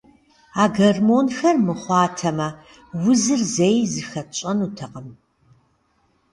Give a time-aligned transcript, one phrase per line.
[0.61, 2.49] А гормонхэр мыхъуатэмэ,
[3.07, 5.07] узыр зэи зыхэтщӏэнутэкъым.